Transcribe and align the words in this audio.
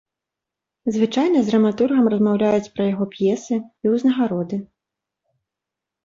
Звычайна 0.93 1.41
з 1.41 1.49
драматургам 1.49 2.07
размаўляюць 2.13 2.71
пра 2.77 2.83
яго 2.93 3.05
п'есы 3.13 3.55
і 3.59 3.85
ўзнагароды. 3.97 4.55